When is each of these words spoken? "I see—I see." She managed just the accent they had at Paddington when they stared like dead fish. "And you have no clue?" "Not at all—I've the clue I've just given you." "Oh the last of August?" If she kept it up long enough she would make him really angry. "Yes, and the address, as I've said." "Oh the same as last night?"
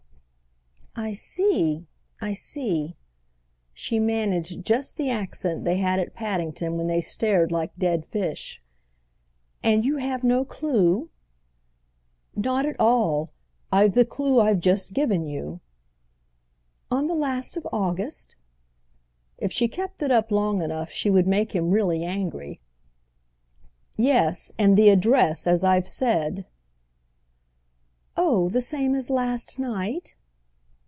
"I 0.93 1.13
see—I 1.13 2.33
see." 2.33 2.97
She 3.73 3.97
managed 3.97 4.65
just 4.65 4.97
the 4.97 5.09
accent 5.09 5.63
they 5.63 5.77
had 5.77 5.99
at 6.01 6.13
Paddington 6.13 6.75
when 6.77 6.87
they 6.87 6.99
stared 6.99 7.49
like 7.49 7.71
dead 7.77 8.05
fish. 8.05 8.61
"And 9.63 9.85
you 9.85 9.97
have 9.97 10.21
no 10.21 10.43
clue?" 10.43 11.09
"Not 12.35 12.65
at 12.65 12.77
all—I've 12.77 13.95
the 13.95 14.03
clue 14.03 14.41
I've 14.41 14.59
just 14.59 14.93
given 14.93 15.25
you." 15.25 15.61
"Oh 16.91 17.07
the 17.07 17.15
last 17.15 17.55
of 17.55 17.65
August?" 17.71 18.35
If 19.37 19.53
she 19.53 19.69
kept 19.69 20.01
it 20.03 20.11
up 20.11 20.29
long 20.29 20.61
enough 20.61 20.91
she 20.91 21.09
would 21.09 21.25
make 21.25 21.53
him 21.55 21.71
really 21.71 22.03
angry. 22.03 22.59
"Yes, 23.95 24.51
and 24.59 24.77
the 24.77 24.89
address, 24.89 25.47
as 25.47 25.63
I've 25.63 25.87
said." 25.87 26.45
"Oh 28.17 28.49
the 28.49 28.61
same 28.61 28.93
as 28.93 29.09
last 29.09 29.57
night?" 29.57 30.15